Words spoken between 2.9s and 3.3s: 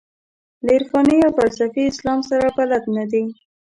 نه دي.